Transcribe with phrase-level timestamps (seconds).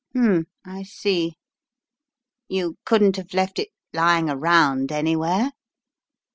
[0.15, 1.35] "Hmn, I see.
[2.47, 5.51] You couldn't have left it lying around anywhere?"